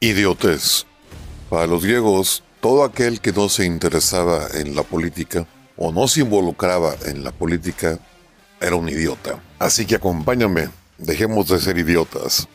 Idiotez. 0.00 0.86
Para 1.50 1.66
los 1.66 1.84
griegos, 1.84 2.44
todo 2.60 2.84
aquel 2.84 3.20
que 3.20 3.32
no 3.32 3.48
se 3.48 3.64
interesaba 3.64 4.46
en 4.54 4.76
la 4.76 4.84
política 4.84 5.44
o 5.76 5.90
no 5.90 6.06
se 6.06 6.20
involucraba 6.20 6.94
en 7.06 7.24
la 7.24 7.32
política 7.32 7.98
era 8.60 8.76
un 8.76 8.88
idiota. 8.88 9.42
Así 9.58 9.86
que 9.86 9.96
acompáñame, 9.96 10.68
dejemos 10.98 11.48
de 11.48 11.58
ser 11.58 11.78
idiotas. 11.78 12.46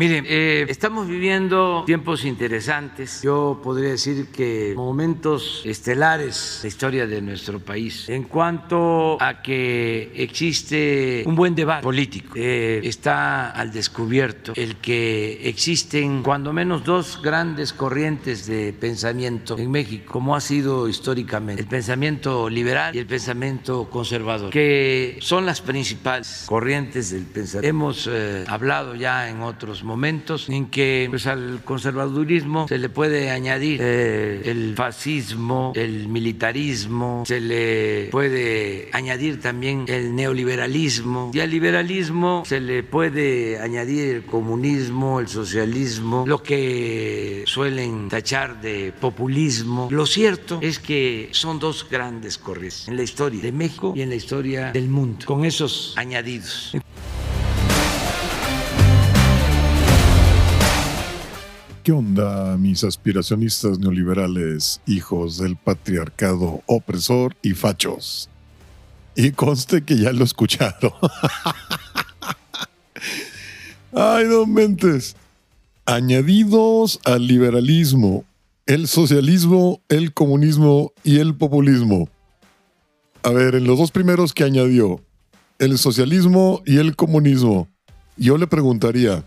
Miren, 0.00 0.24
eh, 0.26 0.64
estamos 0.70 1.08
viviendo 1.08 1.82
tiempos 1.84 2.24
interesantes. 2.24 3.20
Yo 3.22 3.60
podría 3.62 3.90
decir 3.90 4.28
que 4.28 4.72
momentos 4.74 5.60
estelares 5.66 6.60
la 6.62 6.68
historia 6.68 7.06
de 7.06 7.20
nuestro 7.20 7.60
país. 7.60 8.08
En 8.08 8.22
cuanto 8.22 9.20
a 9.20 9.42
que 9.42 10.10
existe 10.14 11.22
un 11.26 11.36
buen 11.36 11.54
debate 11.54 11.82
político, 11.82 12.32
eh, 12.34 12.80
está 12.82 13.50
al 13.50 13.72
descubierto 13.72 14.54
el 14.56 14.76
que 14.76 15.46
existen 15.46 16.22
cuando 16.22 16.54
menos 16.54 16.82
dos 16.82 17.20
grandes 17.22 17.74
corrientes 17.74 18.46
de 18.46 18.72
pensamiento 18.72 19.58
en 19.58 19.70
México, 19.70 20.10
como 20.14 20.34
ha 20.34 20.40
sido 20.40 20.88
históricamente, 20.88 21.60
el 21.60 21.68
pensamiento 21.68 22.48
liberal 22.48 22.96
y 22.96 23.00
el 23.00 23.06
pensamiento 23.06 23.90
conservador, 23.90 24.48
que 24.48 25.18
son 25.20 25.44
las 25.44 25.60
principales 25.60 26.44
corrientes 26.46 27.10
del 27.10 27.26
pensamiento. 27.26 27.68
Hemos 27.68 28.08
eh, 28.10 28.46
hablado 28.48 28.94
ya 28.94 29.28
en 29.28 29.42
otros 29.42 29.84
momentos 29.84 29.89
en 30.48 30.66
que 30.66 31.06
pues, 31.10 31.26
al 31.26 31.62
conservadurismo 31.64 32.68
se 32.68 32.78
le 32.78 32.88
puede 32.88 33.30
añadir 33.30 33.80
eh, 33.82 34.42
el 34.44 34.74
fascismo, 34.76 35.72
el 35.74 36.08
militarismo, 36.08 37.24
se 37.26 37.40
le 37.40 38.08
puede 38.10 38.88
añadir 38.92 39.40
también 39.40 39.84
el 39.88 40.14
neoliberalismo 40.14 41.30
y 41.34 41.40
al 41.40 41.50
liberalismo 41.50 42.42
se 42.46 42.60
le 42.60 42.82
puede 42.82 43.58
añadir 43.58 44.16
el 44.16 44.24
comunismo, 44.24 45.20
el 45.20 45.28
socialismo, 45.28 46.24
lo 46.26 46.42
que 46.42 47.44
suelen 47.46 48.08
tachar 48.08 48.60
de 48.60 48.92
populismo. 48.92 49.88
Lo 49.90 50.06
cierto 50.06 50.58
es 50.62 50.78
que 50.78 51.28
son 51.32 51.58
dos 51.58 51.86
grandes 51.88 52.38
corrientes 52.38 52.60
en 52.88 52.96
la 52.96 53.02
historia 53.02 53.42
de 53.42 53.52
México 53.52 53.92
y 53.96 54.02
en 54.02 54.10
la 54.10 54.14
historia 54.14 54.72
del 54.72 54.88
mundo, 54.88 55.26
con 55.26 55.44
esos 55.44 55.94
añadidos. 55.96 56.72
¿Qué 61.82 61.92
onda, 61.92 62.58
mis 62.58 62.84
aspiracionistas 62.84 63.78
neoliberales, 63.78 64.82
hijos 64.86 65.38
del 65.38 65.56
patriarcado 65.56 66.62
opresor 66.66 67.34
y 67.40 67.54
fachos? 67.54 68.28
Y 69.16 69.30
conste 69.30 69.82
que 69.82 69.96
ya 69.96 70.12
lo 70.12 70.24
escucharon. 70.24 70.92
Ay, 73.94 74.26
no 74.28 74.44
mentes. 74.44 75.16
Añadidos 75.86 77.00
al 77.04 77.26
liberalismo, 77.26 78.26
el 78.66 78.86
socialismo, 78.86 79.80
el 79.88 80.12
comunismo 80.12 80.92
y 81.02 81.18
el 81.18 81.34
populismo. 81.34 82.10
A 83.22 83.30
ver, 83.30 83.54
en 83.54 83.64
los 83.64 83.78
dos 83.78 83.90
primeros 83.90 84.34
que 84.34 84.44
añadió, 84.44 85.00
el 85.58 85.78
socialismo 85.78 86.62
y 86.66 86.76
el 86.76 86.94
comunismo, 86.94 87.68
yo 88.18 88.36
le 88.36 88.46
preguntaría, 88.46 89.24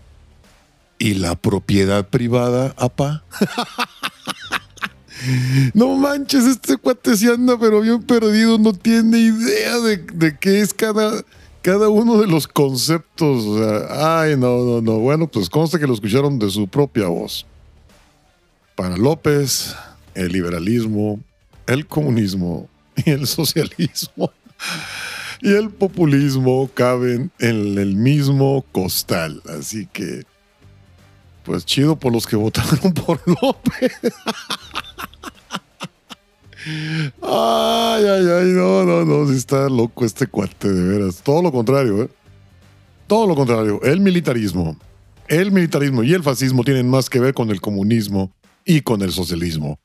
¿Y 0.98 1.14
la 1.14 1.34
propiedad 1.34 2.08
privada, 2.08 2.74
apa? 2.78 3.24
no 5.74 5.96
manches, 5.96 6.44
este 6.44 6.76
cuate 6.76 7.16
se 7.16 7.28
anda 7.28 7.58
pero 7.58 7.80
bien 7.80 8.02
perdido, 8.02 8.58
no 8.58 8.72
tiene 8.72 9.18
idea 9.18 9.78
de, 9.80 10.36
qué 10.38 10.60
es 10.60 10.72
cada, 10.72 11.24
cada 11.62 11.88
uno 11.88 12.18
de 12.18 12.26
los 12.26 12.46
conceptos. 12.46 13.44
ay, 13.90 14.36
no, 14.36 14.64
no, 14.64 14.80
no. 14.80 14.98
Bueno, 14.98 15.26
pues 15.26 15.50
consta 15.50 15.78
que 15.78 15.86
lo 15.86 15.94
escucharon 15.94 16.38
de 16.38 16.50
su 16.50 16.68
propia 16.68 17.08
voz. 17.08 17.44
Para 18.76 18.96
López, 18.96 19.74
el 20.14 20.32
liberalismo, 20.32 21.20
el 21.66 21.86
comunismo 21.86 22.68
y 22.96 23.10
el 23.10 23.26
socialismo 23.26 24.32
y 25.40 25.52
el 25.52 25.70
populismo 25.70 26.70
caben 26.72 27.30
en 27.38 27.78
el 27.78 27.96
mismo 27.96 28.64
costal. 28.72 29.42
Así 29.46 29.86
que 29.92 30.24
pues 31.44 31.64
chido 31.64 31.96
por 31.96 32.12
los 32.12 32.26
que 32.26 32.36
votaron 32.44 32.92
por 32.94 33.20
López. 33.26 33.92
Ay, 37.22 38.04
ay, 38.04 38.26
ay, 38.26 38.46
no, 38.52 38.84
no, 38.84 39.04
no, 39.04 39.28
sí 39.28 39.36
está 39.36 39.68
loco 39.68 40.04
este 40.04 40.26
cuate, 40.26 40.72
de 40.72 40.88
veras. 40.88 41.20
Todo 41.22 41.42
lo 41.42 41.52
contrario, 41.52 42.04
¿eh? 42.04 42.08
Todo 43.06 43.26
lo 43.26 43.34
contrario. 43.34 43.82
El 43.82 44.00
militarismo, 44.00 44.76
el 45.28 45.52
militarismo 45.52 46.02
y 46.02 46.14
el 46.14 46.22
fascismo 46.22 46.64
tienen 46.64 46.88
más 46.88 47.10
que 47.10 47.20
ver 47.20 47.34
con 47.34 47.50
el 47.50 47.60
comunismo 47.60 48.32
y 48.64 48.80
con 48.80 49.02
el 49.02 49.12
socialismo. 49.12 49.78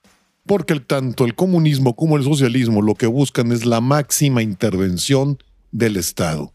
Porque 0.46 0.80
tanto 0.80 1.26
el 1.26 1.36
comunismo 1.36 1.98
como 1.98 2.16
el 2.16 2.24
socialismo 2.24 2.82
lo 2.82 2.96
que 2.96 3.08
buscan 3.08 3.52
es 3.52 3.66
la 3.66 3.82
máxima 3.82 4.42
intervención 4.42 5.38
del 5.72 5.98
Estado. 5.98 6.54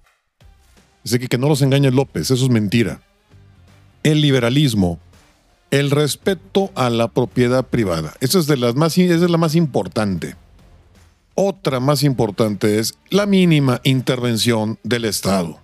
Así 1.04 1.18
que 1.18 1.28
que 1.28 1.36
no 1.36 1.48
los 1.48 1.60
engañe 1.60 1.90
López, 1.90 2.30
eso 2.30 2.46
es 2.46 2.50
mentira 2.50 3.02
el 4.04 4.20
liberalismo, 4.20 5.00
el 5.72 5.90
respeto 5.90 6.70
a 6.76 6.88
la 6.90 7.08
propiedad 7.08 7.66
privada. 7.66 8.14
Esa 8.20 8.38
es, 8.38 8.46
de 8.46 8.56
las 8.56 8.76
más, 8.76 8.96
es 8.96 9.20
la 9.20 9.38
más 9.38 9.56
importante. 9.56 10.36
Otra 11.34 11.80
más 11.80 12.04
importante 12.04 12.78
es 12.78 12.94
la 13.10 13.26
mínima 13.26 13.80
intervención 13.82 14.78
del 14.84 15.06
Estado. 15.06 15.58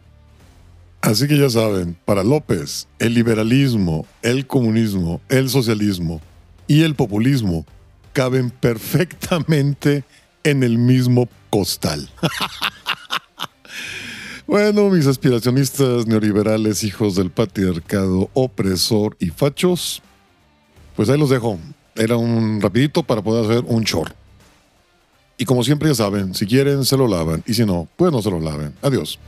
Así 1.01 1.29
que 1.29 1.39
ya 1.39 1.49
saben, 1.49 1.97
para 2.05 2.25
López, 2.25 2.89
el 2.99 3.15
liberalismo, 3.15 4.05
el 4.23 4.47
comunismo, 4.47 5.21
el 5.29 5.49
socialismo 5.49 6.21
y 6.67 6.83
el 6.83 6.95
populismo 6.95 7.65
caben 8.13 8.51
perfectamente 8.51 10.05
en 10.45 10.63
el 10.63 10.77
mismo 10.79 11.29
costal. 11.51 12.11
Bueno, 14.51 14.91
mis 14.91 15.07
aspiracionistas 15.07 16.09
neoliberales, 16.09 16.83
hijos 16.83 17.15
del 17.15 17.31
patriarcado 17.31 18.31
opresor 18.35 19.17
y 19.21 19.29
fachos, 19.29 20.03
pues 20.97 21.09
ahí 21.09 21.17
los 21.17 21.31
dejo. 21.31 21.57
Era 21.95 22.17
un 22.17 22.61
rapidito 22.61 23.05
para 23.05 23.23
poder 23.23 23.45
hacer 23.45 23.65
un 23.69 23.85
short. 23.85 24.13
Y 25.39 25.45
como 25.45 25.63
siempre 25.63 25.89
ya 25.89 25.95
saben, 25.95 26.35
si 26.35 26.47
quieren 26.47 26.85
se 26.85 26.97
lo 26.97 27.07
lavan 27.07 27.45
y 27.47 27.55
si 27.55 27.65
no, 27.65 27.87
pues 27.95 28.11
no 28.11 28.23
se 28.23 28.31
lo 28.33 28.41
laven. 28.41 28.75
Adiós. 28.83 29.21